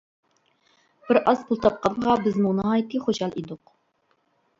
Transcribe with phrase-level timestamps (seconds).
[1.09, 3.75] بىر ئاز پۇل تاپقانغا بىزمۇ ناھايىتى خۇشال ئىدۇق.